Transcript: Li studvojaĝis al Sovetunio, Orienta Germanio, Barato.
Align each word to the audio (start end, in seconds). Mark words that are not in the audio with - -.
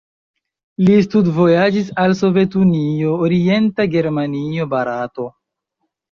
Li 0.85 0.93
studvojaĝis 1.07 1.91
al 2.03 2.15
Sovetunio, 2.21 3.11
Orienta 3.25 3.85
Germanio, 3.97 4.65
Barato. 4.73 5.27